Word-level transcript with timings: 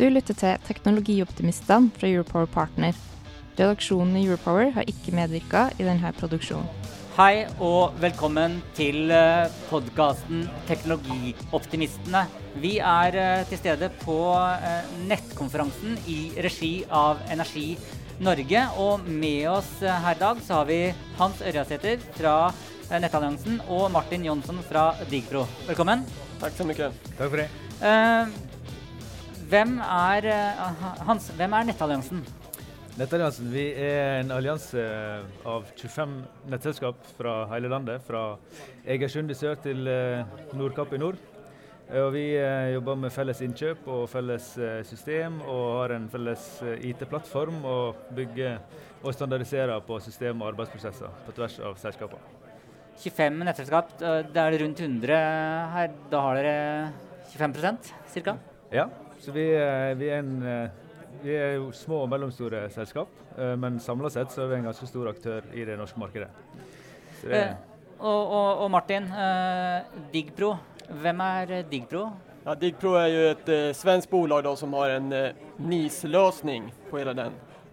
Du 0.00 0.06
lytter 0.08 0.32
til 0.32 0.62
Teknologioptimistene 0.64 1.90
fra 1.92 2.08
Europower 2.08 2.46
Partner. 2.48 2.96
Redaksjonen 3.58 4.14
i 4.16 4.22
Europower 4.24 4.70
har 4.72 4.88
ikke 4.88 5.12
medvirka 5.12 5.66
i 5.76 5.84
denne 5.84 6.12
produksjonen. 6.16 6.64
Hei 7.18 7.44
og 7.60 7.98
velkommen 8.00 8.62
til 8.78 9.12
podkasten 9.68 10.46
Teknologioptimistene. 10.70 12.24
Vi 12.64 12.78
er 12.80 13.20
eh, 13.20 13.44
til 13.50 13.60
stede 13.60 13.90
på 14.00 14.16
eh, 14.40 14.88
nettkonferansen 15.10 15.98
i 16.08 16.18
regi 16.48 16.72
av 16.88 17.20
Energi 17.28 17.74
Norge. 18.24 18.66
Og 18.80 19.04
med 19.04 19.50
oss 19.52 19.74
eh, 19.84 20.00
her 20.06 20.16
i 20.16 20.22
dag 20.22 20.40
så 20.46 20.62
har 20.62 20.70
vi 20.70 20.82
Hans 21.20 21.44
Ørjasæter 21.44 22.00
fra 22.16 22.38
Nettalliansen 22.88 23.60
og 23.68 23.90
Martin 23.92 24.24
Jonsson 24.24 24.64
fra 24.64 24.94
Digpro. 25.12 25.44
Velkommen. 25.68 26.08
Takk 26.40 26.56
så 26.56 26.64
mye. 26.64 26.88
Takk 27.18 27.26
for 27.26 27.42
det. 27.44 27.50
Eh, 29.50 29.56
hvem 29.56 29.78
er 29.82 30.26
eh, 30.30 30.84
Hans, 31.06 31.30
hvem 31.36 31.52
er 31.56 31.64
Nettalliansen? 31.70 32.22
Nettalliansen 32.98 33.48
vi 33.52 33.64
er 33.80 34.20
en 34.20 34.30
allianse 34.34 34.82
av 35.48 35.64
25 35.78 36.12
nettselskap 36.52 36.96
fra 37.16 37.46
hele 37.54 37.70
landet. 37.72 38.02
Fra 38.06 38.36
Egersund 38.86 39.30
i 39.30 39.34
sør 39.38 39.56
til 39.62 39.86
eh, 39.90 40.22
Nordkapp 40.54 40.92
i 40.94 41.00
nord. 41.02 41.18
Eh, 41.90 41.98
Og 42.04 42.12
vi 42.14 42.24
eh, 42.38 42.74
jobber 42.76 42.94
med 43.02 43.10
felles 43.14 43.40
innkjøp 43.42 43.88
og 43.90 44.04
felles 44.12 44.52
eh, 44.58 44.82
system, 44.86 45.40
og 45.42 45.64
har 45.80 45.96
en 45.96 46.06
felles 46.12 46.46
eh, 46.62 46.78
IT-plattform 46.92 47.64
og 47.66 48.04
bygger 48.14 48.60
og 49.02 49.14
standardiserer 49.16 49.80
på 49.82 49.98
system 50.04 50.42
og 50.44 50.52
arbeidsprosesser 50.52 51.10
på 51.26 51.34
tvers 51.38 51.58
av 51.64 51.78
selskapene. 51.80 52.22
25 53.00 53.42
nettselskap. 53.48 53.96
eh, 54.02 54.22
Det 54.30 54.44
er 54.46 54.58
rundt 54.62 54.80
100 54.86 55.20
her. 55.74 55.94
Da 56.12 56.20
har 56.28 56.38
dere 56.38 56.92
25% 57.34 57.94
ca.? 58.20 58.36
Ja, 58.70 58.86
så 59.20 59.32
vi, 59.32 59.46
er, 59.54 59.94
vi, 60.00 60.08
er 60.08 60.22
en, 60.22 60.36
eh, 60.42 60.70
vi 61.22 61.34
er 61.36 61.54
jo 61.58 61.70
små 61.76 62.04
og 62.04 62.08
mellomstore 62.12 62.62
selskap, 62.72 63.08
eh, 63.36 63.56
men 63.60 63.80
samla 63.80 64.10
sett 64.12 64.32
så 64.32 64.44
er 64.44 64.54
vi 64.54 64.60
en 64.60 64.70
ganske 64.70 64.88
stor 64.88 65.10
aktør 65.12 65.46
i 65.52 65.66
det 65.68 65.76
norske 65.80 66.00
markedet. 66.00 66.30
Så 67.20 67.28
det, 67.28 67.42
Eh, 67.42 67.52
og, 68.00 68.32
og, 68.32 68.64
og 68.64 68.70
Martin, 68.72 69.04
eh, 69.12 69.82
Digpro. 70.12 70.54
Hvem 71.02 71.20
er 71.20 71.50
eh, 71.58 71.66
Digpro? 71.68 72.06
Ja, 72.46 72.54
Digpro 72.56 72.94
er 72.96 73.10
jo 73.12 73.26
et 73.34 73.48
eh, 73.52 73.66
svenskt 73.76 74.10
bolag 74.10 74.46
da, 74.46 74.54
som 74.56 74.72
har 74.72 74.96
en 74.96 75.12
eh, 75.12 75.36
NIS-løsning 75.60 76.70
på 76.90 76.98
hele 76.98 77.12
den. 77.12 77.32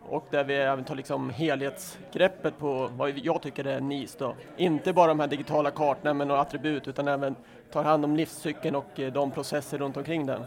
Och 0.10 0.28
där 0.32 0.44
vi 0.44 0.56
även 0.56 0.84
tar 0.84 0.96
liksom 0.96 1.30
helhetsgreppet 1.30 2.58
på 2.60 2.90
vad 2.98 3.10
jag 3.10 3.42
tycker 3.42 3.68
är 3.68 3.82
NIS. 3.82 4.16
Då. 4.16 4.36
Inte 4.58 4.94
bara 4.94 5.08
de 5.08 5.20
här 5.20 5.28
digitala 5.28 5.72
kartorna 5.72 6.14
med 6.14 6.28
några 6.28 6.42
attribut 6.42 6.88
utan 6.88 7.08
även 7.08 7.36
tar 7.72 7.84
hand 7.84 8.06
om 8.06 8.16
livscykeln 8.16 8.76
och 8.76 9.00
eh, 9.00 9.14
de 9.14 9.32
processer 9.32 9.78
runt 9.78 9.98
omkring 9.98 10.26
den. 10.26 10.42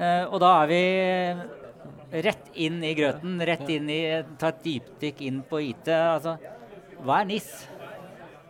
Eh, 0.00 0.24
og 0.24 0.40
da 0.40 0.50
er 0.62 0.70
vi 0.70 2.22
rett 2.24 2.54
inn 2.54 2.80
i 2.84 2.94
grøten, 2.96 3.36
rett 3.44 3.68
inn 3.68 3.90
i 3.92 4.00
Ta 4.40 4.48
et 4.48 4.62
dypdykk 4.64 5.20
inn 5.28 5.42
på 5.46 5.60
IT. 5.60 5.90
Altså, 5.92 6.38
hva 7.04 7.20
er 7.20 7.28
NIS? 7.28 7.50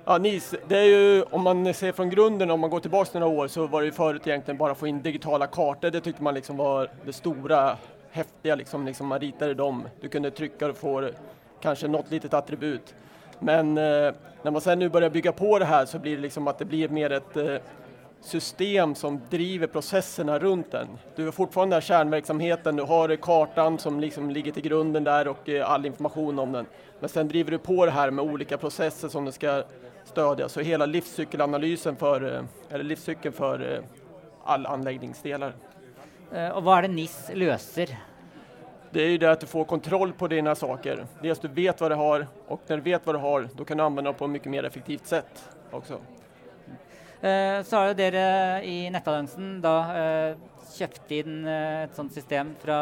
Ja, 0.04 0.18
NIS, 0.18 0.54
det 0.68 0.78
är 0.78 0.84
ju, 0.84 1.22
om 1.22 1.42
man 1.42 1.74
ser 1.74 1.92
från 1.92 2.10
grunden, 2.10 2.50
om 2.50 2.60
man 2.60 2.70
går 2.70 2.80
tillbaka 2.80 3.18
några 3.18 3.40
år 3.40 3.48
så 3.48 3.66
var 3.66 3.80
det 3.80 3.86
ju 3.86 3.92
förut 3.92 4.26
egentligen 4.26 4.58
bara 4.58 4.72
att 4.72 4.78
få 4.78 4.86
in 4.86 5.02
digitala 5.02 5.46
kartor. 5.46 5.90
Det 5.90 6.00
tyckte 6.00 6.22
man 6.22 6.34
liksom 6.34 6.56
var 6.56 6.90
det 7.04 7.12
stora, 7.12 7.76
häftiga, 8.10 8.54
liksom, 8.54 8.86
liksom 8.86 9.06
man 9.06 9.20
ritade 9.20 9.54
dem. 9.54 9.88
Du 10.00 10.08
kunde 10.08 10.30
trycka 10.30 10.66
och 10.66 10.76
få 10.76 11.10
kanske 11.60 11.88
något 11.88 12.10
litet 12.10 12.34
attribut. 12.34 12.94
Men 13.38 13.78
eh, 13.78 14.14
när 14.42 14.50
man 14.50 14.60
sen 14.60 14.78
nu 14.78 14.88
börjar 14.88 15.10
bygga 15.10 15.32
på 15.32 15.58
det 15.58 15.64
här 15.64 15.86
så 15.86 15.98
blir 15.98 16.16
det 16.16 16.22
liksom 16.22 16.48
att 16.48 16.58
det 16.58 16.64
blir 16.64 16.88
mer 16.88 17.12
ett 17.12 17.36
eh, 17.36 17.56
system 18.20 18.94
som 18.94 19.20
driver 19.30 19.66
processerna 19.66 20.38
runt 20.38 20.70
den. 20.70 20.88
Du 21.16 21.24
har 21.24 21.32
fortfarande 21.32 21.80
kärnverksamheten, 21.80 22.76
du 22.76 22.82
har 22.82 23.16
kartan 23.16 23.78
som 23.78 24.00
liksom 24.00 24.30
ligger 24.30 24.52
till 24.52 24.62
grunden 24.62 25.04
där 25.04 25.28
och 25.28 25.48
eh, 25.48 25.70
all 25.70 25.86
information 25.86 26.38
om 26.38 26.52
den. 26.52 26.66
Men 27.00 27.08
sen 27.08 27.28
driver 27.28 27.50
du 27.50 27.58
på 27.58 27.86
det 27.86 27.92
här 27.92 28.10
med 28.10 28.24
olika 28.24 28.58
processer 28.58 29.08
som 29.08 29.24
du 29.24 29.32
ska 29.32 29.62
stödja. 30.04 30.48
Så 30.48 30.60
hela 30.60 30.86
livscykelanalysen 30.86 31.96
för, 31.96 32.34
eh, 32.34 32.74
eller 32.74 32.84
livscykeln 32.84 33.34
för 33.34 33.82
alle 34.44 34.68
all 34.68 34.80
anläggningsdelar. 34.80 35.52
Eh, 36.32 36.50
og 36.56 36.62
hva 36.62 36.78
er 36.78 36.82
det 36.86 36.94
NIS 36.94 37.30
løser? 37.34 37.98
Det 38.92 39.02
är 39.02 39.08
ju 39.08 39.18
det 39.18 39.30
att 39.30 39.40
du 39.40 39.46
får 39.46 39.64
kontroll 39.64 40.12
på 40.12 40.28
dina 40.28 40.54
saker. 40.54 41.06
Dels 41.22 41.38
du 41.38 41.48
vet 41.48 41.80
vad 41.80 41.90
du 41.90 41.94
har 41.94 42.26
och 42.48 42.60
när 42.66 42.76
du 42.76 42.82
vet 42.82 43.06
vad 43.06 43.14
du 43.14 43.18
har 43.18 43.48
då 43.56 43.64
kan 43.64 43.76
du 43.78 43.84
använda 43.84 44.12
det 44.12 44.18
på 44.18 44.24
ett 44.24 44.30
mycket 44.30 44.50
mer 44.50 44.64
effektivt 44.64 45.06
sätt 45.06 45.48
också. 45.70 45.98
Eh, 47.20 47.62
så 47.68 47.76
har 47.76 47.90
jo 47.90 47.96
dere 47.98 48.20
i 48.64 48.76
Nettalliansen 48.88 49.58
da 49.60 49.74
eh, 49.92 50.38
kjøpt 50.72 51.10
inn 51.18 51.42
eh, 51.44 51.82
et 51.84 51.98
sånt 51.98 52.14
system 52.16 52.54
fra 52.62 52.78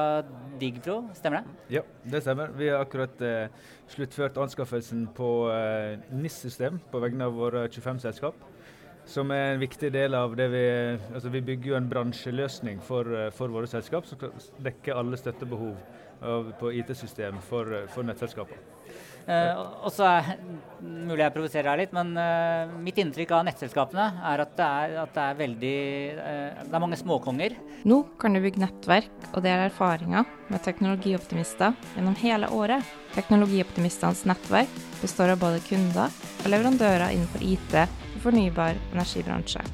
Digpro, 0.61 1.01
stemmer 1.19 1.43
det? 1.43 1.57
ja, 1.79 1.83
det 2.07 2.21
stemmer. 2.23 2.53
Vi 2.55 2.69
har 2.71 2.85
akkurat 2.85 3.19
sluttført 3.91 4.39
anskaffelsen 4.39 5.09
på 5.17 5.31
NIS-system 6.15 6.79
på 6.93 7.03
vegne 7.03 7.27
av 7.27 7.35
våre 7.35 7.67
25 7.67 8.03
selskap. 8.07 8.47
Som 9.09 9.33
er 9.35 9.55
en 9.55 9.63
viktig 9.63 9.91
del 9.95 10.13
av 10.15 10.35
det 10.37 10.51
vi 10.53 10.65
Altså 11.15 11.31
vi 11.33 11.41
bygger 11.41 11.71
jo 11.71 11.77
en 11.79 11.87
bransjeløsning 11.89 12.83
for, 12.85 13.09
for 13.33 13.49
våre 13.49 13.71
selskap 13.71 14.07
som 14.07 14.21
skal 14.21 14.35
dekke 14.67 14.95
alle 14.95 15.17
støttebehov 15.17 15.79
av, 16.21 16.53
på 16.61 16.75
IT-system 16.83 17.41
for, 17.49 17.87
for 17.95 18.07
nettselskapene. 18.07 18.78
Eh, 19.29 19.59
og- 19.85 19.93
så 19.93 20.07
er 20.09 20.37
mulig 20.81 21.21
jeg 21.21 21.35
provoserer 21.35 21.69
her 21.69 21.81
litt, 21.81 21.93
men 21.93 22.15
uh, 22.17 22.71
mitt 22.81 22.97
inntrykk 22.97 23.33
av 23.35 23.45
nettselskapene 23.49 24.05
er 24.31 24.43
at 24.45 24.53
det 24.57 24.67
er, 24.67 24.95
at 25.03 25.13
det 25.17 25.25
er 25.25 25.41
veldig 25.41 25.73
uh, 26.17 26.63
Det 26.69 26.77
er 26.79 26.85
mange 26.85 26.99
småkonger. 27.01 27.57
Nå 27.89 27.99
kan 28.21 28.33
du 28.33 28.41
bygge 28.41 28.63
nettverk 28.63 29.27
og 29.33 29.43
dele 29.43 29.67
erfaringer 29.69 30.29
med 30.49 30.63
teknologioptimister 30.65 31.75
gjennom 31.97 32.17
hele 32.23 32.49
året. 32.55 32.87
Teknologioptimistenes 33.17 34.25
nettverk 34.31 34.81
består 35.03 35.35
av 35.35 35.43
både 35.43 35.61
kunder 35.67 36.15
og 36.45 36.49
leverandører 36.55 37.11
innenfor 37.11 37.45
IT 37.45 37.77
og 37.83 38.23
fornybar 38.25 38.79
energibransje. 38.95 39.67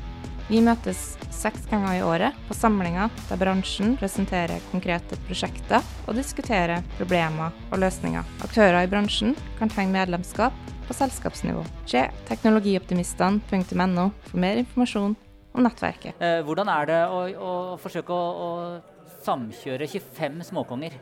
Vi 0.45 0.59
møtes 0.61 0.99
seks 1.33 1.63
ganger 1.71 1.95
i 1.97 2.03
året 2.05 2.37
på 2.45 2.55
samlinger 2.57 3.09
der 3.31 3.39
bransjen 3.41 3.95
presenterer 3.97 4.61
konkrete 4.69 5.17
prosjekter 5.25 5.81
og 6.05 6.19
diskuterer 6.19 6.85
problemer 6.99 7.55
og 7.71 7.81
løsninger. 7.81 8.29
Aktører 8.45 8.83
i 8.85 8.91
bransjen 8.93 9.33
kan 9.57 9.73
tegne 9.73 9.97
medlemskap 9.97 10.53
på 10.85 10.97
selskapsnivå. 10.99 11.65
Se 11.89 12.03
teknologioptimistene.no 12.29 14.07
for 14.29 14.43
mer 14.45 14.61
informasjon 14.61 15.17
om 15.55 15.65
nettverket. 15.65 16.21
Eh, 16.21 16.43
hvordan 16.45 16.69
er 16.75 16.93
det 16.93 17.01
å, 17.09 17.25
å 17.33 17.55
forsøke 17.81 18.13
å, 18.13 18.29
å 18.45 19.15
samkjøre 19.25 19.89
25 19.89 20.45
småkonger 20.51 21.01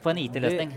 på 0.00 0.14
en 0.14 0.22
IT-løsning? 0.24 0.72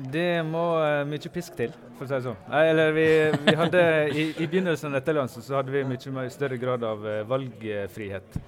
Det, 0.00 0.42
må 0.48 0.64
eh, 0.80 1.02
mye 1.08 1.30
pisk 1.32 1.56
til, 1.58 1.74
for 1.98 2.06
å 2.06 2.08
si 2.08 2.14
det 2.14 2.22
sånn. 2.24 2.38
Eller 2.56 2.94
vi, 2.96 3.06
vi 3.44 3.54
hadde, 3.58 3.82
i, 4.14 4.24
I 4.40 4.46
begynnelsen 4.46 4.88
av 4.88 4.96
Nettalliansen 4.96 5.44
så 5.44 5.58
hadde 5.58 5.74
vi 5.74 5.82
mye 5.84 6.28
større 6.32 6.56
grad 6.60 6.86
av 6.86 7.04
eh, 7.04 7.20
valgfrihet. 7.28 8.38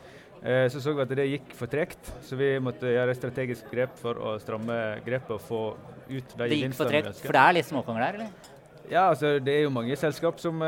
Eh, 0.43 0.65
så 0.73 0.81
så 0.81 0.95
vi 0.97 1.05
at 1.05 1.13
det 1.19 1.27
gikk 1.29 1.53
for 1.59 1.71
tregt, 1.71 2.09
så 2.25 2.39
vi 2.41 2.55
måtte 2.63 2.95
gjøre 2.95 3.17
strategisk 3.19 3.69
grep 3.75 3.99
for 4.01 4.17
å 4.17 4.39
stramme 4.43 4.79
grepet 5.05 5.35
og 5.37 5.45
få 5.45 5.61
ut 6.09 6.33
de 6.39 6.49
Det 6.49 6.63
gikk 6.63 6.79
for 6.79 6.91
tregt, 6.91 7.21
for 7.21 7.37
det 7.37 7.45
er 7.45 7.59
litt 7.59 7.69
småkonger 7.69 8.07
der, 8.07 8.19
eller? 8.23 8.49
Ja, 8.91 9.05
altså 9.13 9.37
det 9.41 9.53
er 9.55 9.67
jo 9.67 9.73
mange 9.73 9.95
selskap 9.97 10.41
som, 10.43 10.59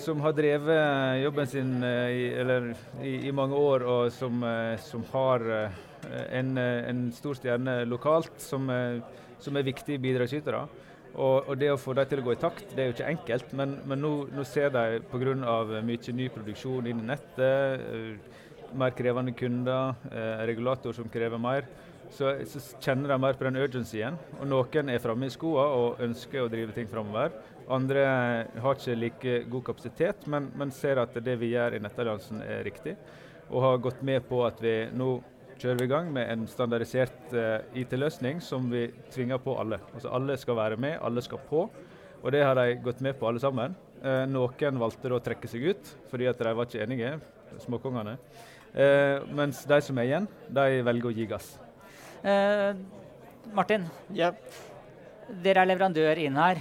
som 0.00 0.20
har 0.24 0.36
drevet 0.36 1.18
jobben 1.24 1.48
sin 1.50 1.72
i, 1.82 2.28
eller, 2.38 2.70
i, 3.02 3.16
i 3.28 3.32
mange 3.34 3.58
år, 3.58 3.82
og 3.82 4.12
som, 4.14 4.44
som 4.86 5.02
har 5.10 5.44
en, 6.10 6.56
eh, 6.58 6.88
en 6.90 7.04
stor 7.12 7.38
stjerne 7.38 7.82
lokalt, 7.88 8.32
som, 8.40 8.70
eh, 8.70 9.00
som 9.38 9.56
er 9.56 9.68
viktige 9.68 10.00
bidragsytere. 10.02 10.66
Og, 11.12 11.48
og 11.48 11.58
det 11.60 11.68
å 11.68 11.80
få 11.80 11.92
dem 11.96 12.08
til 12.08 12.22
å 12.22 12.24
gå 12.24 12.32
i 12.32 12.40
takt, 12.40 12.70
det 12.72 12.82
er 12.82 12.88
jo 12.88 12.94
ikke 12.96 13.10
enkelt, 13.10 13.52
men, 13.58 13.76
men 13.88 14.00
nå, 14.00 14.12
nå 14.32 14.44
ser 14.48 14.70
de 14.72 15.02
pga. 15.10 15.34
mye 15.84 16.14
ny 16.16 16.28
produksjon 16.32 16.86
inn 16.88 17.02
i 17.02 17.08
nettet, 17.12 17.80
eh, 17.80 18.38
mer 18.72 18.94
krevende 18.96 19.34
kunder, 19.36 19.94
eh, 20.10 20.46
regulator 20.48 20.92
som 20.96 21.10
krever 21.12 21.38
mer, 21.38 21.66
så, 22.12 22.32
så 22.48 22.60
kjenner 22.80 23.12
de 23.12 23.18
mer 23.20 23.36
på 23.36 23.44
den 23.44 23.60
urgencyen. 23.60 24.16
Og 24.40 24.48
noen 24.48 24.88
er 24.92 25.00
framme 25.00 25.28
i 25.28 25.32
skoa 25.32 25.66
og 25.76 26.00
ønsker 26.04 26.44
å 26.44 26.50
drive 26.52 26.72
ting 26.76 26.88
framover. 26.88 27.32
Andre 27.72 28.04
har 28.60 28.76
ikke 28.76 28.96
like 28.98 29.36
god 29.52 29.64
kapasitet, 29.68 30.26
men, 30.26 30.50
men 30.56 30.72
ser 30.74 31.00
at 31.00 31.14
det 31.24 31.36
vi 31.40 31.52
gjør 31.52 31.76
i 31.76 31.82
Nettalliansen 31.82 32.42
er 32.44 32.64
riktig. 32.66 32.96
Og 33.50 33.62
har 33.64 33.84
gått 33.84 34.02
med 34.04 34.24
på 34.28 34.42
at 34.46 34.60
vi 34.64 34.74
nå 34.96 35.14
kjører 35.62 35.78
vi 35.78 35.86
i 35.86 35.90
gang 35.92 36.08
med 36.10 36.26
en 36.26 36.42
standardisert 36.50 37.34
uh, 37.36 37.62
IT-løsning 37.78 38.40
som 38.42 38.64
vi 38.70 38.88
tvinger 39.14 39.38
på 39.42 39.54
alle. 39.60 39.78
Altså 39.94 40.10
Alle 40.16 40.34
skal 40.40 40.58
være 40.58 40.78
med, 40.80 40.96
alle 40.98 41.22
skal 41.22 41.38
på. 41.46 41.68
Og 42.22 42.34
det 42.34 42.42
har 42.42 42.58
de 42.58 42.80
gått 42.82 43.02
med 43.04 43.14
på 43.18 43.28
alle 43.28 43.42
sammen. 43.42 43.76
Uh, 44.02 44.24
noen 44.26 44.82
valgte 44.82 45.14
å 45.14 45.22
trekke 45.22 45.50
seg 45.50 45.68
ut 45.70 45.94
fordi 46.10 46.26
at 46.30 46.42
de 46.42 46.56
var 46.58 46.66
ikke 46.66 46.82
enige, 46.82 47.14
småkongene. 47.62 48.16
Uh, 48.74 49.22
mens 49.38 49.62
de 49.68 49.80
som 49.86 50.02
er 50.02 50.10
igjen, 50.10 50.28
de 50.50 50.82
velger 50.82 51.10
å 51.12 51.14
gi 51.14 51.30
gass. 51.30 51.54
Martin, 53.52 53.88
yeah. 54.14 54.36
dere 55.42 55.62
er 55.64 55.66
leverandør 55.66 56.20
inn 56.22 56.38
her. 56.38 56.60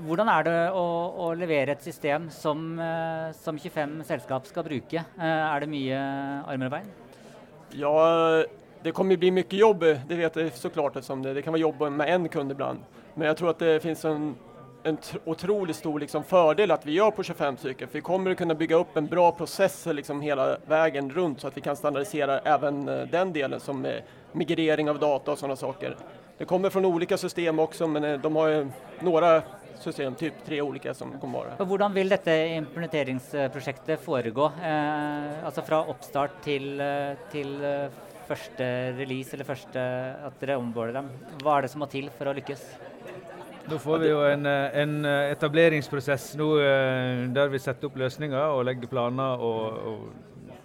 Hvordan 0.00 0.30
er 0.32 0.48
det 0.48 0.56
å, 0.72 0.86
å 1.24 1.34
levere 1.36 1.76
et 1.76 1.84
system 1.84 2.30
som, 2.32 2.72
som 3.36 3.60
25 3.60 4.00
selskap 4.08 4.48
skal 4.48 4.64
bruke? 4.64 5.04
er 5.20 5.60
det 5.64 5.68
mye 5.72 6.00
armer 6.48 6.72
og 6.72 6.76
bein? 6.78 6.90
Ja, 7.72 8.44
det 8.82 8.92
kommer 8.92 9.16
bli 9.16 9.30
mye 9.30 9.56
jobb, 9.56 9.80
det 9.80 10.16
vet 10.16 10.36
jeg 10.36 10.52
så 10.54 10.70
klart. 10.70 10.94
Det, 10.94 11.34
det 11.34 11.42
kan 11.42 11.52
være 11.52 11.60
jobb 11.60 11.82
med 11.92 12.08
en 12.08 12.28
kund 12.28 12.52
ibland. 12.52 12.80
Men 13.14 13.28
jeg 13.28 13.36
tror 13.36 13.50
at 13.52 13.60
det 13.62 13.80
finnes 13.82 14.04
en, 14.04 14.30
en 14.84 14.98
utrolig 15.26 15.74
stor 15.76 15.98
liksom, 16.00 16.24
fordel 16.24 16.72
at 16.72 16.86
vi 16.86 16.96
gjør 16.96 17.10
på 17.14 17.26
25 17.28 17.58
stycken. 17.60 17.90
For 17.90 18.00
vi 18.00 18.06
kommer 18.06 18.32
å 18.32 18.38
kunne 18.38 18.56
bygge 18.56 18.78
opp 18.80 18.96
en 18.96 19.10
bra 19.10 19.28
process 19.36 19.82
liksom, 19.92 20.22
hele 20.24 20.54
veien 20.70 21.10
rundt 21.12 21.42
så 21.42 21.50
at 21.50 21.58
vi 21.58 21.64
kan 21.66 21.76
standardisere 21.76 22.40
även 22.44 22.88
eh, 22.88 23.06
den 23.12 23.32
delen 23.36 23.60
som 23.60 23.84
migrering 24.32 24.90
av 24.90 24.98
data 25.02 25.34
og 25.34 25.38
sånne 25.38 25.58
saker. 25.60 25.96
Det 26.38 26.48
kommer 26.48 26.70
fra 26.72 26.80
ulike 26.80 27.18
system 27.18 27.58
også, 27.60 27.86
men 27.86 28.04
eh, 28.04 28.20
de 28.20 28.34
har 28.36 28.54
jo 28.54 28.62
noen 29.04 29.42
system, 29.80 30.14
typ 30.18 30.42
tre 30.44 30.60
ulike 30.60 30.92
som 30.96 31.12
kommer 31.20 31.46
være. 31.50 31.66
Hvordan 31.70 31.94
vil 31.94 32.12
dette 32.12 32.36
implementeringsprosjektet 32.58 34.00
foregå? 34.02 34.50
Eh, 34.60 35.40
altså 35.46 35.64
fra 35.66 35.82
oppstart 35.92 36.40
til, 36.44 36.80
eh, 36.80 37.16
til, 37.32 37.56
eh, 37.64 37.90
første 38.28 38.94
release, 38.98 39.34
eller 39.34 39.44
første 39.44 39.80
at 40.26 40.40
dere 40.40 40.58
omborder 40.58 40.92
dem. 40.92 41.10
Hva 41.42 41.58
er 41.58 41.62
det 41.62 41.70
som 41.70 41.80
må 41.80 41.90
til 41.90 42.10
for 42.10 42.26
å 42.26 42.34
lykkes? 42.34 42.62
Nå 43.70 43.78
får 43.78 43.98
vi 44.00 44.08
jo 44.08 44.20
en, 44.24 44.46
eh, 44.46 44.80
en 44.82 45.04
etableringsprosess 45.04 46.36
nå 46.36 46.56
der 47.32 47.48
vi 47.48 47.58
setter 47.58 47.86
opp 47.86 47.96
løsninger 47.96 48.34
og 48.34 48.64
legger 48.64 48.88
planer 48.88 49.38
og, 49.38 49.78
og 49.86 50.12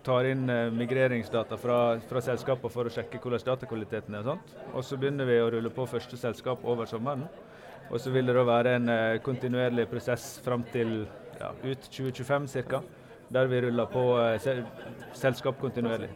tar 0.04 0.25
inn 0.25 0.46
migreringsdata 0.78 1.58
fra, 1.58 2.00
fra 2.00 2.22
selskapene 2.22 2.72
for 2.72 2.86
å 2.86 2.94
sjekke 2.94 3.19
hvordan 3.19 3.46
datakvaliteten 3.46 4.13
er. 4.13 4.19
Og 4.19 4.25
sånt. 4.25 4.56
Og 4.74 4.84
så 4.84 4.98
begynner 4.98 5.25
vi 5.25 5.40
å 5.42 5.50
rulle 5.51 5.69
på 5.69 5.88
første 5.88 6.18
selskap 6.18 6.63
over 6.63 6.86
sommeren. 6.86 7.28
Og 7.92 8.02
så 8.02 8.12
vil 8.14 8.28
det 8.28 8.36
da 8.36 8.44
være 8.48 8.76
en 8.80 8.90
uh, 8.90 9.18
kontinuerlig 9.24 9.88
prosess 9.92 10.40
fram 10.46 10.66
til 10.74 11.06
ja, 11.40 11.52
ut 11.64 11.90
2025 11.92 12.48
ca. 12.70 12.82
Der 13.34 13.48
vi 13.52 13.62
ruller 13.66 13.86
på 13.92 14.04
uh, 14.18 14.34
sel 14.42 14.64
selskap 15.14 15.60
kontinuerlig. 15.62 16.10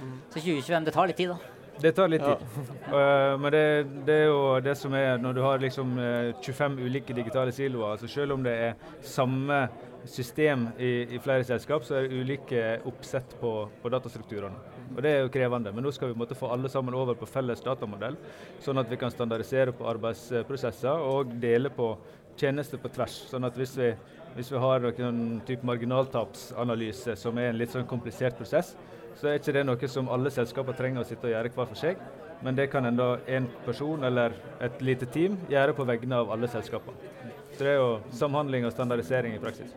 Mm. 0.00 0.20
Så 0.30 0.40
2025, 0.40 0.84
det 0.84 0.94
tar 0.94 1.10
litt 1.10 1.20
tid, 1.20 1.32
da? 1.32 1.38
Det 1.80 1.90
tar 1.96 2.10
litt 2.12 2.22
tid. 2.22 2.44
Uh, 2.92 3.34
men 3.40 3.48
det, 3.54 3.64
det, 4.06 4.18
er 4.20 4.28
jo 4.28 4.60
det 4.62 4.76
som 4.78 4.94
er 4.94 5.18
når 5.22 5.34
du 5.38 5.42
har 5.42 5.64
liksom 5.64 5.96
25 6.42 6.78
ulike 6.84 7.16
digitale 7.16 7.52
siloer. 7.52 7.96
altså 7.96 8.10
Selv 8.10 8.36
om 8.36 8.44
det 8.44 8.54
er 8.68 8.74
samme 9.02 9.66
system 10.04 10.68
i, 10.78 11.16
i 11.16 11.18
flere 11.18 11.44
selskap, 11.44 11.84
så 11.84 11.98
er 11.98 12.08
det 12.08 12.20
ulike 12.20 12.64
oppsett 12.84 13.36
på, 13.40 13.56
på 13.82 13.92
datastrukturene. 13.92 14.73
Og 14.94 15.02
Det 15.02 15.10
er 15.10 15.22
jo 15.24 15.30
krevende, 15.34 15.72
men 15.74 15.84
nå 15.84 15.90
skal 15.92 16.12
vi 16.12 16.18
måtte 16.18 16.36
få 16.38 16.50
alle 16.54 16.68
sammen 16.70 16.94
over 16.94 17.16
på 17.18 17.26
felles 17.26 17.62
datamodell, 17.64 18.16
sånn 18.62 18.78
at 18.78 18.90
vi 18.90 18.98
kan 19.00 19.10
standardisere 19.10 19.74
på 19.74 19.88
arbeidsprosesser 19.90 21.02
og 21.02 21.34
dele 21.42 21.70
på 21.70 21.96
tjenester 22.36 22.78
på 22.78 22.90
tvers. 22.94 23.24
sånn 23.30 23.44
at 23.44 23.56
hvis 23.58 23.76
vi, 23.78 23.92
hvis 24.36 24.50
vi 24.52 24.58
har 24.58 24.80
noen 24.80 25.40
type 25.46 25.66
marginaltapsanalyse 25.66 27.16
som 27.16 27.38
er 27.38 27.50
en 27.50 27.58
litt 27.58 27.70
sånn 27.74 27.86
komplisert 27.86 28.38
prosess, 28.38 28.74
så 29.14 29.30
er 29.30 29.38
ikke 29.38 29.54
det 29.54 29.64
noe 29.66 29.88
som 29.88 30.10
alle 30.10 30.30
selskaper 30.30 30.74
trenger 30.78 31.02
å 31.02 31.08
sitte 31.08 31.28
og 31.28 31.34
gjøre 31.34 31.54
hver 31.54 31.70
for 31.70 31.78
seg. 31.78 31.98
Men 32.42 32.58
det 32.58 32.66
kan 32.72 32.84
enda 32.84 33.18
en 33.30 33.46
person 33.64 34.02
eller 34.04 34.34
et 34.60 34.82
lite 34.82 35.06
team 35.06 35.38
gjøre 35.48 35.74
på 35.76 35.86
vegne 35.88 36.18
av 36.18 36.32
alle 36.34 36.50
selskaper. 36.50 36.94
Så 37.54 37.62
det 37.62 37.74
er 37.76 37.78
jo 37.78 37.90
samhandling 38.12 38.66
og 38.66 38.74
standardisering 38.74 39.36
i 39.36 39.42
praksis. 39.42 39.74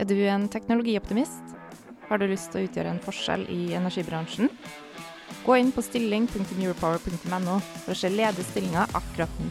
Er 0.00 0.08
du 0.08 0.16
en 0.24 0.48
teknologioptimist? 0.48 1.59
Har 2.10 2.18
du 2.18 2.26
lyst 2.26 2.48
til 2.50 2.58
å 2.58 2.66
utgjøre 2.66 2.90
en 2.90 3.04
forskjell 3.04 3.44
i 3.54 3.58
energibransjen? 3.78 4.48
Gå 5.44 5.54
inn 5.60 5.68
på 5.70 5.84
stilling.europower.no 5.86 7.58
for 7.62 7.94
å 7.94 7.98
se 8.00 8.10
ledige 8.10 8.48
stillinger 8.48 8.90
akkurat 8.98 9.36
nå. 9.38 9.50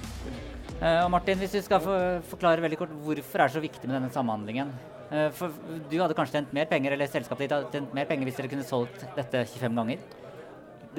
Uh, 0.80 1.06
og 1.06 1.10
Martin, 1.14 1.40
hvis 1.40 1.56
du 1.56 1.62
skal 1.64 1.80
forklare 2.28 2.64
veldig 2.64 2.82
kort 2.82 2.92
hvorfor 3.06 3.46
er 3.46 3.54
så 3.54 3.64
viktig 3.64 3.88
med 3.88 3.96
denne 3.96 4.12
samhandlingen? 4.12 4.74
Uh, 5.08 5.30
for 5.36 5.56
Du 5.88 5.96
hadde 6.02 6.18
kanskje 6.18 6.36
tjent 6.36 6.52
mer 6.56 6.68
penger, 6.68 6.98
eller 6.98 7.08
selskapet 7.08 7.48
ditt 7.48 7.56
hadde 7.56 7.72
tjent 7.72 7.96
mer 7.96 8.12
penger 8.12 8.28
hvis 8.28 8.42
dere 8.42 8.52
kunne 8.52 8.68
solgt 8.68 9.08
dette 9.16 9.46
25 9.56 9.80
ganger? 9.80 10.04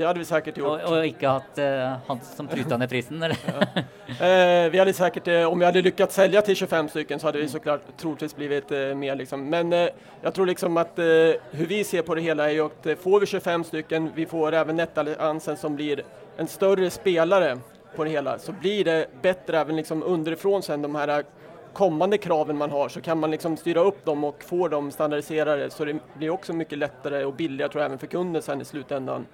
Det 0.00 0.06
hadde 0.06 0.19
vi 0.23 0.25
sikkert 0.25 0.56
gjort. 0.56 0.85
Og, 0.88 0.94
og 0.97 1.06
ikke 1.11 1.31
hatt 1.35 1.58
uh, 1.61 1.99
han 2.06 2.20
som 2.25 2.47
pruta 2.49 2.76
ned 2.81 2.88
prisen, 2.88 3.19
eller? 3.20 3.37
ja. 3.44 3.82
eh, 4.17 4.70
vi 4.73 4.79
hadde 4.81 4.94
sikkert, 4.97 5.26
eh, 5.29 5.44
Om 5.44 5.58
vi 5.61 5.67
hadde 5.67 5.82
lykkes 5.85 6.14
selge 6.17 6.41
til 6.47 6.56
25 6.56 6.88
stykker, 6.94 7.19
så 7.20 7.29
hadde 7.29 7.43
vi 7.43 7.49
så 7.52 7.61
klart 7.61 7.91
troligvis 8.00 8.32
blitt 8.38 8.73
eh, 8.73 8.94
mer. 8.97 9.19
Liksom. 9.20 9.43
Men 9.52 9.75
eh, 9.76 9.91
jeg 10.23 10.32
tror 10.32 10.49
liksom 10.49 10.81
at 10.81 10.97
hvordan 10.97 11.69
vi 11.75 11.82
ser 11.85 12.06
på 12.06 12.17
det 12.17 12.25
hele, 12.25 12.47
er 12.47 12.56
jo 12.56 12.70
at 12.70 12.88
får 13.02 13.26
vi 13.26 13.29
25 13.35 13.67
stykker, 13.73 14.06
vi 14.17 14.26
får 14.31 14.56
også 14.62 14.76
Nettalliansen 14.79 15.61
som 15.61 15.76
blir 15.76 16.00
en 16.41 16.49
større 16.49 16.88
spelare 16.91 17.58
på 17.93 18.05
det 18.05 18.17
hele, 18.17 18.38
så 18.41 18.56
blir 18.56 18.85
det 18.88 18.97
bedre 19.20 19.61
även 19.61 19.76
liksom 19.76 20.02
underifrån 20.02 20.62
sen 20.62 20.82
de 20.82 20.94
her 20.94 21.25
kommende 21.73 22.19
kravene 22.19 22.58
man 22.58 22.70
har, 22.70 22.88
så 22.88 23.00
kan 23.00 23.19
man 23.20 23.31
liksom 23.31 23.56
styre 23.56 23.85
opp 23.85 24.00
dem 24.05 24.25
og 24.25 24.41
få 24.44 24.69
dem 24.69 24.91
standardiserade. 24.91 25.70
Så 25.70 25.85
det 25.85 25.99
blir 26.17 26.32
også 26.32 26.56
mye 26.56 26.81
lettere 26.81 27.23
og 27.26 27.37
billigere 27.37 27.69
tror 27.69 27.82
jeg, 27.82 27.91
även 27.93 27.99
for 27.99 28.06
kunden 28.17 28.43
sen 28.43 28.61
i 28.61 28.64
slutändan 28.64 29.26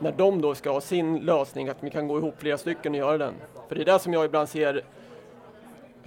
när 0.00 0.12
de 0.12 0.40
då 0.40 0.54
ska 0.54 0.70
ha 0.70 0.80
sin 0.80 1.18
lösning, 1.18 1.68
att 1.68 1.76
vi 1.80 1.90
kan 1.90 2.08
gå 2.08 2.18
ihop 2.18 2.34
flera 2.38 2.58
stycken 2.58 2.92
och 2.92 2.98
göra 2.98 3.18
den. 3.18 3.34
För 3.68 3.74
det 3.74 3.80
är 3.80 3.84
det 3.84 3.98
som 3.98 4.12
jag 4.12 4.24
ibland 4.24 4.48
ser 4.48 4.84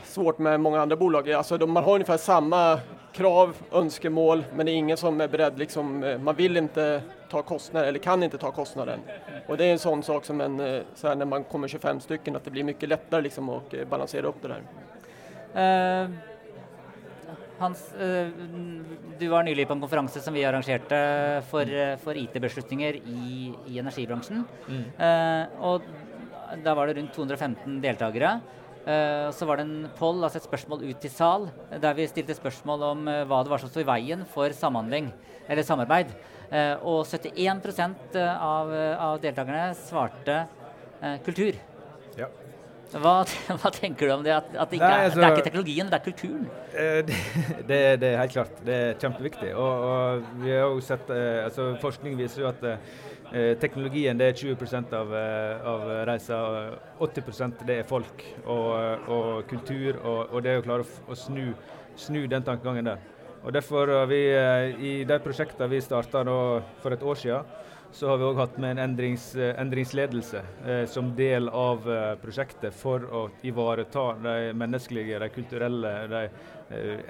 svårt 0.03 0.39
med 0.39 0.59
många 0.59 0.81
andra 0.81 0.95
bolag. 0.95 1.31
Alltså 1.31 1.57
de, 1.57 1.71
man 1.71 1.83
har 1.83 1.93
ungefär 1.93 2.17
samma 2.17 2.79
krav, 3.11 3.55
önskemål, 3.71 4.45
men 4.55 4.65
det 4.65 4.71
är 4.71 4.73
ingen 4.73 4.97
som 4.97 5.21
är 5.21 5.27
beredd, 5.27 5.59
liksom, 5.59 6.03
eh, 6.03 6.17
man 6.17 6.35
vill 6.35 6.57
inte 6.57 7.01
ta 7.29 7.41
kostnader 7.41 7.87
eller 7.87 7.99
kan 7.99 8.23
inte 8.23 8.37
ta 8.37 8.51
kostnaden. 8.51 8.99
Och 9.47 9.57
det 9.57 9.65
är 9.65 9.71
en 9.71 9.79
sån 9.79 10.03
sak 10.03 10.25
som 10.25 10.41
en, 10.41 10.59
eh, 10.59 10.81
så 10.95 11.07
här, 11.07 11.15
när 11.15 11.25
man 11.25 11.43
kommer 11.43 11.67
25 11.67 11.99
stycken, 11.99 12.35
att 12.35 12.45
det 12.45 12.51
blir 12.51 12.63
mycket 12.63 12.89
lättare 12.89 13.21
liksom, 13.21 13.49
att 13.49 13.73
eh, 13.73 13.85
balansera 13.89 14.27
upp 14.27 14.41
det 14.41 14.47
där. 14.47 14.61
Uh 16.03 16.32
Hans, 17.63 17.83
eh, 17.95 18.31
du 19.19 19.27
var 19.31 19.45
nylig 19.47 19.65
på 19.69 19.75
en 19.77 19.83
konferanse 19.83 20.21
som 20.23 20.35
vi 20.35 20.43
arrangerte 20.43 20.97
for, 21.49 21.63
eh, 21.63 21.95
for 22.01 22.17
IT-beslutninger 22.19 22.99
i, 22.99 23.53
i, 23.71 23.79
energibransjen. 23.79 24.43
Mm. 24.67 24.83
Uh, 24.99 25.45
og 25.71 25.87
da 26.63 26.75
var 26.75 26.89
det 26.89 26.97
rundt 26.99 27.15
215 27.15 27.79
deltakere. 27.81 28.35
Så 28.83 29.45
var 29.47 29.55
det 29.55 29.63
en 29.63 29.85
poll, 29.95 30.17
altså 30.25 30.41
et 30.41 30.43
spørsmål 30.49 30.81
ut 30.83 30.97
til 30.99 31.09
sal, 31.09 31.45
der 31.79 31.93
vi 31.95 32.03
stilte 32.11 32.35
spørsmål 32.35 32.81
om 32.83 33.05
hva 33.29 33.39
det 33.39 33.53
var 33.53 33.61
som 33.61 33.71
sto 33.71 33.79
i 33.79 33.87
veien 33.87 34.25
for 34.27 34.51
samhandling, 34.51 35.07
eller 35.47 35.63
samarbeid. 35.63 36.11
og 36.83 37.07
71% 37.07 38.19
av, 38.19 38.75
av 39.07 39.21
deltakerne 39.23 39.71
svarte 39.87 40.41
kultur. 41.23 41.55
Ja. 42.19 42.27
Hva, 42.93 43.13
hva, 43.59 43.71
tenker 43.73 44.09
du 44.09 44.13
om 44.15 44.25
det? 44.25 44.33
At, 44.35 44.49
at 44.53 44.69
det, 44.69 44.77
ikke 44.77 44.89
Nei, 44.89 45.05
altså, 45.07 45.17
er, 45.17 45.21
det 45.21 45.29
er 45.29 45.37
ikke 45.37 45.47
teknologien, 45.47 45.89
det 45.89 45.97
er 45.97 46.03
kulturen? 46.05 46.43
Eh, 46.73 46.99
det, 47.69 47.79
det, 48.01 48.09
er 48.09 48.19
helt 48.21 48.35
klart. 48.35 48.59
Det 48.65 48.75
er 48.75 48.99
kjempeviktig. 49.01 49.53
Og, 49.55 49.87
og 49.87 50.27
vi 50.43 50.53
har 50.53 50.67
jo 50.67 50.83
sett, 50.83 51.09
eh, 51.13 51.39
altså 51.45 51.71
Forskning 51.81 52.17
viser 52.19 52.43
jo 52.43 52.49
at 52.51 52.67
eh, 52.69 53.53
teknologien 53.61 54.19
det 54.19 54.29
er 54.29 54.37
20% 54.37 54.93
av, 54.99 55.15
av 55.73 55.87
reisa. 56.09 56.41
80% 57.01 57.65
det 57.67 57.79
er 57.81 57.89
folk 57.89 58.25
og, 58.45 59.09
og 59.09 59.31
kultur. 59.49 59.97
Og, 60.03 60.19
og, 60.29 60.37
det 60.45 60.53
er 60.53 60.61
å 60.61 60.67
klare 60.67 60.85
å, 60.85 61.01
å 61.09 61.17
snu, 61.17 61.49
snu, 61.97 62.23
den 62.29 62.45
tankegangen 62.45 62.93
der. 62.93 63.09
Og 63.43 63.51
Derfor 63.51 63.89
har 63.91 64.05
vi 64.07 64.21
i 64.87 64.91
de 65.03 65.15
prosjektene 65.19 65.67
vi 65.73 65.81
starta 65.83 66.21
for 66.79 66.95
et 66.95 67.01
år 67.03 67.17
siden, 67.19 67.49
så 67.93 68.07
har 68.09 68.17
vi 68.17 68.23
òg 68.25 68.39
hatt 68.41 68.55
med 68.61 68.71
en 68.73 68.79
endrings, 68.87 69.35
eh, 69.37 69.61
endringsledelse 69.61 70.41
eh, 70.65 70.85
som 70.89 71.15
del 71.15 71.49
av 71.49 71.89
eh, 71.89 72.15
prosjektet 72.21 72.73
for 72.73 73.05
å 73.05 73.29
ivareta 73.45 74.15
de 74.23 74.53
menneskelige, 74.57 75.19
de 75.21 75.29
kulturelle, 75.29 76.07
de 76.09 76.23
eh, 76.25 76.31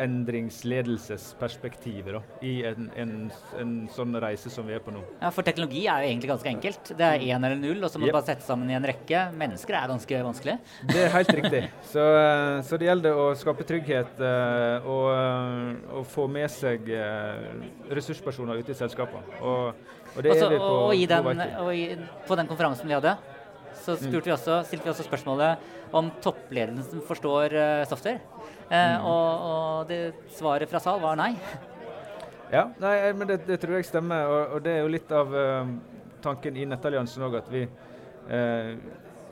endringsledelsesperspektivet 0.03 2.21
i 2.43 2.63
en, 2.67 2.91
en, 2.99 3.31
en, 3.61 3.87
sånn 3.95 4.15
reise 4.19 4.49
som 4.51 4.67
vi 4.67 4.73
er 4.75 4.83
på 4.83 4.91
nå. 4.91 4.99
Ja, 5.21 5.31
For 5.31 5.43
teknologi 5.47 5.87
er 5.87 6.03
jo 6.03 6.09
egentlig 6.11 6.29
ganske 6.33 6.51
enkelt. 6.51 6.83
Det 6.99 7.07
er 7.07 7.23
én 7.29 7.39
eller 7.39 7.55
null, 7.63 7.79
og 7.79 7.87
så 7.93 7.97
må 8.01 8.05
yep. 8.09 8.15
bare 8.19 8.29
sette 8.33 8.47
sammen 8.47 8.67
i 8.67 8.75
en 8.75 8.87
rekke. 8.91 9.19
Mennesker 9.39 9.73
er 9.79 9.87
ganske 9.93 10.15
vanskelig. 10.27 10.55
Det 10.91 10.99
er 11.05 11.15
helt 11.15 11.33
riktig. 11.39 11.63
Så, 11.93 12.03
eh, 12.17 12.57
så, 12.65 12.73
det 12.81 12.87
gjelder 12.87 13.13
å 13.15 13.35
skape 13.37 13.63
trygghet 13.69 14.13
eh, 14.19 14.87
og, 14.89 15.09
og 15.99 16.05
få 16.09 16.27
med 16.31 16.49
seg 16.51 16.79
ressurspersoner 17.93 18.55
ute 18.59 18.71
i 18.73 18.75
selskapene. 18.77 19.23
Og 19.45 19.73
og, 20.15 20.25
også, 20.25 20.49
på, 20.49 20.71
og, 20.87 20.95
i 20.95 21.05
den, 21.09 21.43
og 21.61 21.69
i, 21.75 21.83
på 22.27 22.37
den 22.39 22.49
konferansen 22.49 22.89
vi 22.89 22.95
hadde, 22.95 23.15
så 23.83 23.97
mm. 23.99 24.17
vi 24.19 24.31
også, 24.31 24.61
stilte 24.67 24.87
vi 24.87 24.93
også 24.93 25.05
spørsmålet 25.07 25.69
om 25.93 26.09
toppledelsen 26.23 27.01
forstår 27.07 27.55
uh, 27.57 27.85
software. 27.89 28.21
Uh, 28.69 28.75
mm. 28.75 29.07
og, 29.09 29.47
og 29.49 29.89
det, 29.89 29.99
svaret 30.37 30.69
fra 30.71 30.81
sal 30.83 31.01
var 31.03 31.17
nei. 31.19 31.33
Ja, 32.53 32.67
nei, 32.81 32.95
men 33.17 33.27
det, 33.29 33.41
det 33.47 33.57
tror 33.61 33.79
jeg 33.79 33.89
stemmer. 33.89 34.29
Og, 34.53 34.59
det 34.65 34.77
er 34.77 34.85
jo 34.85 34.93
litt 34.93 35.11
av 35.13 35.33
uh, 35.33 35.73
tanken 36.23 36.57
i 36.57 36.67
Nettalliansen 36.69 37.25
òg 37.27 37.39
at 37.41 37.49
vi 37.51 37.65
eh, 38.29 38.75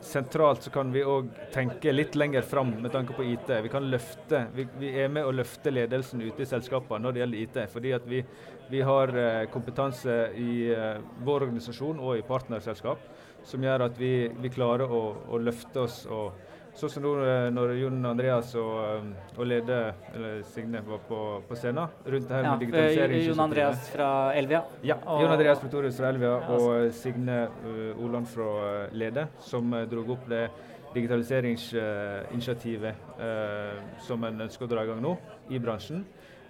sentralt 0.02 0.62
så 0.62 0.70
kan 0.70 0.92
vi 0.92 1.04
òg 1.06 1.28
tenke 1.54 1.92
litt 1.92 2.16
lenger 2.18 2.42
fram 2.46 2.70
med 2.82 2.92
tanke 2.92 3.14
på 3.16 3.24
IT. 3.24 3.50
Vi 3.64 3.70
kan 3.72 3.86
løfte, 3.90 4.46
vi, 4.54 4.66
vi, 4.78 4.92
er 4.98 5.10
med 5.12 5.26
å 5.26 5.34
løfte 5.34 5.72
ledelsen 5.72 6.22
ute 6.22 6.44
i 6.44 6.48
selskapene 6.48 7.02
når 7.04 7.14
det 7.14 7.22
gjelder 7.22 7.42
IT. 7.42 7.58
Fordi 7.72 7.92
at 7.96 8.06
vi, 8.10 8.22
vi 8.70 8.82
har 8.86 9.14
eh, 9.16 9.44
kompetanse 9.52 10.16
i 10.38 10.54
eh, 10.74 11.02
vår 11.24 11.48
organisasjon 11.48 12.02
og 12.02 12.18
i 12.18 12.26
partnerselskap 12.26 13.06
som 13.46 13.64
gjør 13.64 13.86
at 13.88 13.98
vi, 13.98 14.30
vi 14.42 14.50
klarer 14.52 14.90
å, 14.90 15.02
å, 15.28 15.38
løfte 15.42 15.86
oss. 15.86 16.02
og 16.06 16.50
Sånn 16.72 16.88
som 16.88 17.02
nå 17.04 17.10
eh, 17.20 17.50
når 17.52 17.74
Jon 17.76 17.98
Andreas 18.08 18.54
og, 18.56 18.80
eh, 18.80 19.04
og 19.36 19.44
Lede, 19.44 19.92
eller 20.14 20.40
Signe, 20.54 20.80
var 20.86 21.02
på, 21.04 21.44
på 21.44 21.52
scenen 21.58 21.84
rundt 21.84 22.28
det 22.30 22.36
her 22.38 22.44
ja, 22.46 22.52
med 22.54 22.62
digitalisering. 22.64 23.26
Jon 23.26 23.42
Andreas 23.44 23.90
fra 23.92 24.32
Elvia. 24.40 24.60
Ja, 24.88 24.96
Jon 25.04 25.34
Andreas 25.34 25.60
Pretorius 25.60 26.00
fra 26.00 26.08
Elvia 26.14 26.32
og 26.56 26.88
Signe 26.96 27.36
uh, 27.66 28.00
Oland 28.00 28.24
fra 28.32 28.48
Lede, 28.96 29.28
som 29.44 29.68
uh, 29.76 29.84
drog 29.90 30.06
opp 30.16 30.24
det 30.32 30.48
digitaliseringsinitiativet 30.94 32.94
uh, 33.20 33.76
som 34.08 34.24
en 34.28 34.40
ønsker 34.48 34.64
å 34.64 34.70
dra 34.72 34.80
i 34.86 34.88
gang 34.88 35.00
nå 35.04 35.12
i 35.52 35.60
bransjen. 35.60 36.00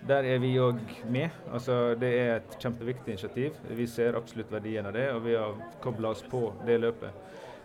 Der 0.07 0.23
er 0.27 0.39
vi 0.43 0.59
òg 0.63 0.79
med. 1.11 1.31
Altså, 1.51 1.95
det 1.99 2.11
er 2.21 2.31
et 2.39 2.51
kjempeviktig 2.63 3.11
initiativ. 3.17 3.51
Vi 3.75 3.87
ser 3.91 4.19
absolutt 4.19 4.51
verdien 4.55 4.87
av 4.87 4.93
det, 4.95 5.11
og 5.15 5.21
vi 5.27 5.35
har 5.39 5.51
kobla 5.83 6.09
oss 6.15 6.23
på 6.31 6.53
det 6.67 6.79
løpet. 6.83 7.11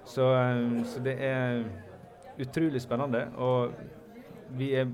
Så, 0.07 0.23
så 0.87 1.01
det 1.03 1.17
er 1.19 1.65
utrolig 2.39 2.81
spennende. 2.81 3.27
Og 3.37 3.73
vi 4.57 4.71
er 4.79 4.87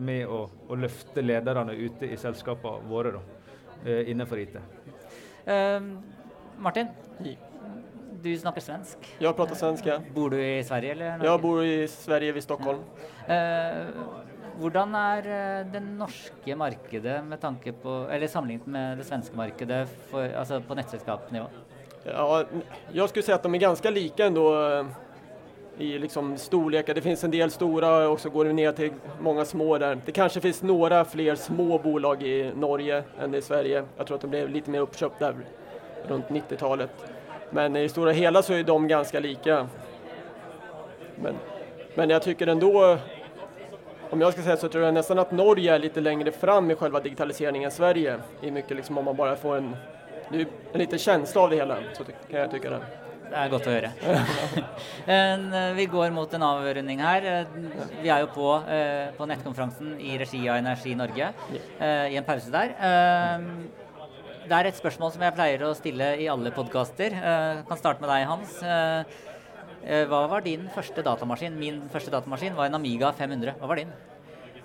med 0.00 0.26
å, 0.30 0.44
å 0.68 0.78
løfte 0.78 1.24
lederne 1.24 1.74
ute 1.76 2.08
i 2.08 2.18
selskapene 2.20 2.88
våre 2.88 3.16
da, 3.18 3.24
eh, 3.84 4.10
innenfor 4.12 4.40
IT. 4.40 4.56
Uh, 5.44 5.90
Martin, 6.64 6.88
du 8.24 8.30
snakker 8.40 8.64
svensk. 8.64 9.10
Jeg 9.20 9.36
prater 9.36 9.58
svensk, 9.60 9.86
ja. 9.90 9.98
Bor 10.14 10.32
du 10.32 10.38
i 10.40 10.62
Sverige? 10.64 10.94
eller? 10.96 11.24
Jeg 11.26 11.42
bor 11.42 11.60
i 11.60 11.82
Sverige, 11.92 12.36
ved 12.38 12.46
Stockholm. 12.46 12.86
Uh, 13.28 14.24
hvordan 14.60 14.94
er 14.94 15.28
eh, 15.34 15.66
det 15.72 15.82
norske 15.82 16.56
markedet 16.56 17.16
med 17.26 17.40
tanke 17.42 17.72
på, 17.82 18.04
eller 18.10 18.30
sammenlignet 18.30 18.68
med 18.70 19.00
det 19.00 19.06
svenske 19.08 19.36
markedet 19.36 19.80
for, 20.10 20.28
altså 20.30 20.60
på 20.62 20.76
nettselskapsnivå? 20.78 21.48
Ja, 22.04 22.44
jeg 22.92 23.08
skulle 23.10 23.24
si 23.26 23.32
at 23.34 23.42
de 23.42 23.50
er 23.56 23.64
ganske 23.64 23.90
like 23.90 24.28
ändå 24.28 24.44
i 25.78 25.98
liksom 25.98 26.38
storlekar. 26.38 26.94
Det 26.94 27.00
finns 27.00 27.24
en 27.24 27.30
del 27.30 27.50
stora 27.50 28.08
och 28.08 28.20
så 28.20 28.30
går 28.30 28.44
det 28.44 28.52
ner 28.52 28.72
till 28.72 28.92
många 29.20 29.44
små 29.44 29.78
där. 29.78 29.98
Det 30.06 30.12
kanske 30.12 30.40
finns 30.40 30.62
några 30.62 31.04
fler 31.04 31.34
små 31.34 31.78
bolag 31.78 32.22
i 32.22 32.52
Norge 32.56 33.02
än 33.20 33.34
i 33.34 33.42
Sverige. 33.42 33.84
Jag 33.96 34.06
tror 34.06 34.14
att 34.14 34.20
de 34.20 34.30
blev 34.30 34.50
lite 34.50 34.70
mer 34.70 34.80
uppköpta 34.80 35.34
runt 36.08 36.26
90-talet. 36.26 36.90
Men 37.50 37.76
i 37.76 37.88
stora 37.88 38.12
hela 38.12 38.42
så 38.42 38.52
är 38.52 38.62
de 38.62 38.88
ganska 38.88 39.20
lika. 39.20 39.68
Men, 41.16 41.34
men 41.94 42.10
jag 42.10 42.22
tycker 42.22 42.46
ändå, 42.46 42.98
om 44.10 44.20
jag 44.20 44.32
ska 44.32 44.42
säga 44.42 44.56
så 44.56 44.68
tror 44.68 44.84
jag 44.84 44.94
nästan 44.94 45.18
att 45.18 45.32
Norge 45.32 45.74
är 45.74 45.78
lite 45.78 46.00
längre 46.00 46.32
fram 46.32 46.70
i 46.70 46.74
själva 46.74 47.00
digitaliseringen 47.00 47.64
än 47.64 47.70
Sverige. 47.70 48.18
I 48.40 48.50
mycket 48.50 48.76
liksom 48.76 48.98
om 48.98 49.04
man 49.04 49.16
bara 49.16 49.36
får 49.36 49.56
en, 49.56 49.76
en 50.72 50.78
liten 50.78 50.98
känsla 50.98 51.40
av 51.40 51.50
det 51.50 51.56
hela, 51.56 51.76
så 51.92 52.04
kan 52.04 52.40
jag 52.40 52.50
tycka 52.50 52.70
det. 52.70 53.03
Det 53.34 53.40
er 53.42 53.50
godt 53.50 53.66
å 53.66 53.72
høre. 53.74 53.90
Eh, 55.04 55.42
vi 55.76 55.84
går 55.90 56.12
mot 56.14 56.30
en 56.32 56.44
avrunding 56.46 57.00
her. 57.02 57.24
Eh, 57.28 57.56
vi 58.00 58.08
er 58.08 58.22
jo 58.22 58.28
på, 58.32 58.46
eh, 58.72 59.10
på 59.16 59.26
nettkonferansen 59.28 59.98
i 60.00 60.14
regi 60.20 60.40
av 60.48 60.60
Energi 60.62 60.94
Norge 60.96 61.28
i 61.58 62.16
en 62.16 62.24
pause 62.24 62.48
der. 62.54 62.72
Det 64.44 64.56
er 64.56 64.70
et 64.70 64.78
spørsmål 64.78 65.12
som 65.12 65.26
jeg 65.26 65.36
pleier 65.36 65.66
å 65.66 65.74
stille 65.76 66.08
i 66.22 66.30
alle 66.30 66.54
podkaster. 66.56 67.18
Kan 67.68 67.80
starte 67.80 68.04
med 68.04 68.12
deg, 68.14 68.24
Hans. 68.30 68.56
Hva 70.08 70.24
var 70.32 70.46
din 70.46 70.70
første 70.72 71.04
datamaskin? 71.04 71.60
Min 71.60 71.84
første 71.92 72.12
datamaskin 72.14 72.56
var 72.56 72.70
en 72.70 72.80
Amiga 72.80 73.12
500. 73.12 73.58
Hva 73.60 73.68
var 73.68 73.82
din? 73.82 73.92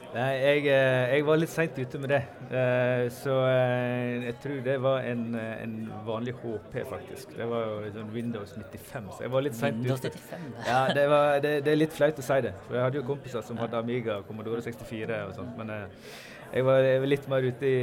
Nei, 0.09 0.29
jeg, 0.41 0.61
eh, 0.73 1.11
jeg, 1.13 1.25
var 1.27 1.37
litt 1.37 1.51
seint 1.53 1.75
ute 1.77 1.99
med 2.01 2.09
det. 2.09 2.19
Uh, 2.49 3.03
så 3.13 3.35
uh, 3.45 4.23
jeg 4.25 4.33
tror 4.41 4.55
det 4.65 4.77
var 4.81 5.05
en, 5.05 5.35
en, 5.37 5.75
vanlig 6.07 6.33
HP, 6.39 6.79
faktisk. 6.89 7.35
Det 7.37 7.45
var 7.51 7.67
jo 7.67 7.91
sånn 7.93 8.09
Windows 8.15 8.55
95. 8.55 9.11
Så 9.13 9.27
jeg 9.27 9.33
var 9.35 9.45
litt 9.45 9.59
seint 9.59 9.77
ute. 9.77 9.85
Windows 9.85 10.01
95? 10.01 10.47
Ja, 10.65 10.79
det, 10.97 11.03
var, 11.11 11.35
det, 11.43 11.51
det, 11.67 11.75
er 11.75 11.81
litt 11.83 11.93
flaut 11.93 12.17
å 12.17 12.25
si 12.25 12.39
det. 12.47 12.55
For 12.65 12.79
jeg 12.79 12.87
hadde 12.87 12.99
jo 13.01 13.05
kompiser 13.11 13.45
som 13.45 13.61
hadde 13.61 13.83
Amiga 13.83 14.17
og 14.23 14.25
Commodore 14.31 14.65
64 14.65 15.21
og 15.27 15.37
sånt. 15.37 15.53
Men 15.61 15.75
jeg, 15.75 16.65
var, 16.65 16.81
jeg 16.87 17.05
var, 17.05 17.07
litt 17.13 17.29
mer 17.35 17.47
ute 17.51 17.69
i, 17.69 17.77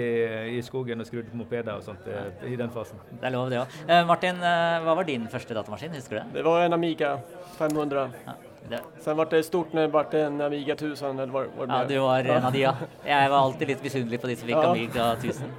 i, 0.57 0.59
skogen 0.67 1.05
og 1.05 1.07
skrudde 1.07 1.31
på 1.31 1.39
mopeder 1.45 1.79
og 1.79 1.87
sånt 1.87 2.11
i 2.43 2.59
den 2.59 2.75
fasen. 2.75 2.99
Det 3.13 3.31
er 3.31 3.37
lov, 3.37 3.55
det 3.55 3.63
òg. 3.63 3.79
Martin, 4.11 4.43
hva 4.43 4.99
var 4.99 5.07
din 5.07 5.31
første 5.31 5.55
datamaskin? 5.55 5.95
Husker 5.95 6.19
du 6.19 6.23
det? 6.25 6.41
Det 6.41 6.47
var 6.51 6.67
en 6.67 6.75
Amiga 6.75 7.15
500. 7.61 8.21
Ja. 8.27 8.39
Det. 8.71 8.81
Sen 9.05 9.19
var 9.19 9.29
det 9.31 9.43
stort 9.47 9.75
når 9.77 9.87
det 9.87 9.93
ble 9.95 10.23
en 10.27 10.41
Amiga 10.49 10.75
1000. 10.75 11.21
Eller 11.21 11.35
var, 11.35 11.51
var 11.57 11.71
ja, 11.73 11.83
du 11.89 11.99
var 12.03 12.31
en 12.37 12.49
av 12.49 12.55
de, 12.55 12.65
ja. 12.65 12.75
Jeg 13.07 13.31
var 13.35 13.39
alltid 13.43 13.73
litt 13.75 13.85
misunnelig 13.87 14.23
på 14.23 14.31
de 14.33 14.39
som 14.41 14.51
fikk 14.51 14.59
ja. 14.59 14.73
Amiga 14.73 15.13
1000. 15.21 15.55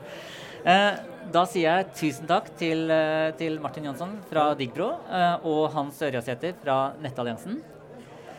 Eh, 0.68 1.00
da 1.32 1.44
sier 1.48 1.66
jeg 1.68 1.88
tusen 2.02 2.28
takk 2.28 2.52
til, 2.60 2.86
eh, 2.92 3.32
til 3.40 3.58
Martin 3.64 3.88
Jonsson 3.90 4.18
fra 4.30 4.50
Digbro 4.60 4.94
eh, 5.08 5.48
og 5.48 5.72
Hans 5.76 6.00
Ørjasæter 6.04 6.56
fra 6.64 6.78
Nettalliansen. 7.04 7.60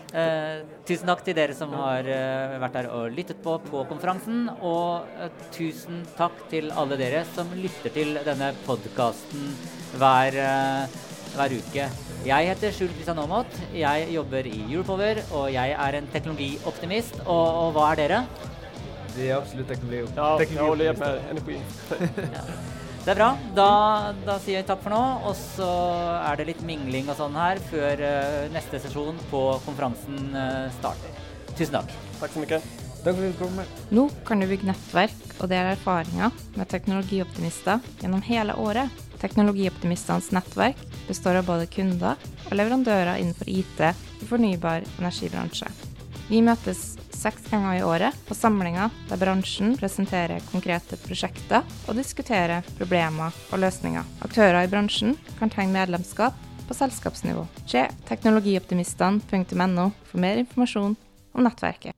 Eh, 0.08 0.62
tusen 0.88 1.08
takk 1.10 1.20
til 1.20 1.36
dere 1.36 1.52
som 1.56 1.72
har 1.76 2.06
eh, 2.08 2.54
vært 2.62 2.78
der 2.78 2.86
og 2.96 3.10
lyttet 3.12 3.42
på 3.44 3.58
på 3.66 3.82
konferansen. 3.90 4.46
Og 4.64 5.04
eh, 5.20 5.28
tusen 5.52 6.00
takk 6.16 6.46
til 6.52 6.72
alle 6.72 6.96
dere 7.00 7.26
som 7.34 7.50
lytter 7.56 7.92
til 7.92 8.16
denne 8.24 8.54
podkasten 8.64 9.52
hver, 10.00 10.40
hver 11.38 11.54
uke. 11.58 11.88
Jeg 12.26 12.48
heter 12.50 12.74
Sjul 12.74 12.90
Kristian 12.96 13.20
Aamodt. 13.22 13.58
Jeg 13.76 14.08
jobber 14.12 14.46
i 14.50 14.60
Europower, 14.66 15.22
og 15.38 15.52
jeg 15.54 15.74
er 15.74 15.98
en 15.98 16.08
teknologioptimist. 16.12 17.20
Og, 17.26 17.44
og 17.62 17.76
hva 17.76 17.92
er 17.92 18.02
dere? 18.02 18.24
Vi 19.14 19.28
er 19.28 19.38
absolutt 19.38 19.70
teknologi. 19.70 20.02
Ja, 20.16 20.90
jeg 20.90 20.98
med 20.98 21.30
energi. 21.32 21.60
ja. 22.36 22.42
Det 23.08 23.14
er 23.14 23.20
bra. 23.22 23.28
Da, 23.56 23.68
da, 24.26 24.34
sier 24.42 24.58
jeg 24.58 24.66
takk 24.68 24.82
for 24.84 24.92
nå. 24.92 25.00
Og 25.30 25.32
så 25.38 25.68
er 26.18 26.40
det 26.40 26.50
litt 26.50 26.60
mingling 26.66 27.08
og 27.08 27.16
sånn 27.16 27.38
her 27.38 27.62
før 27.70 28.02
uh, 28.04 28.42
neste 28.52 28.82
sesjon 28.84 29.16
på 29.30 29.42
konferansen 29.64 30.28
uh, 30.34 30.66
starter. 30.76 31.24
Tusen 31.54 31.78
takk. 31.78 31.94
Takk 32.18 32.34
så 32.34 32.44
mye. 32.44 32.60
Takk 32.98 33.14
for 33.14 33.24
at 33.24 33.32
du 33.32 33.40
kom. 33.40 33.60
Nå 33.96 34.08
kan 34.28 34.42
du 34.42 34.50
bygge 34.50 34.68
nettverk 34.68 35.38
og 35.38 35.48
dele 35.48 35.76
erfaringer 35.76 36.34
med 36.58 36.68
teknologioptimister 36.68 37.80
gjennom 38.02 38.24
hele 38.26 38.58
året. 38.60 39.07
Teknologioptimistenes 39.22 40.30
nettverk 40.34 40.80
består 41.08 41.40
av 41.40 41.48
både 41.48 41.66
kunder 41.72 42.18
og 42.48 42.54
leverandører 42.54 43.18
innenfor 43.18 43.50
IT 43.50 43.82
i 44.22 44.28
fornybar 44.28 44.86
energibransje. 44.98 45.70
Vi 46.28 46.42
møtes 46.44 46.98
seks 47.18 47.48
ganger 47.50 47.78
i 47.78 47.82
året 47.82 48.16
på 48.28 48.36
samlinger 48.36 48.92
der 49.08 49.20
bransjen 49.20 49.74
presenterer 49.80 50.44
konkrete 50.52 50.98
prosjekter 51.02 51.66
og 51.88 51.98
diskuterer 51.98 52.66
problemer 52.78 53.34
og 53.50 53.62
løsninger. 53.64 54.06
Aktører 54.22 54.62
i 54.62 54.70
bransjen 54.70 55.16
kan 55.40 55.50
tegne 55.50 55.74
medlemskap 55.80 56.36
på 56.68 56.76
selskapsnivå. 56.76 57.46
Se 57.66 57.88
teknologioptimistene.no 58.10 59.90
for 60.10 60.22
mer 60.22 60.44
informasjon 60.44 60.98
om 61.32 61.48
nettverket. 61.48 61.97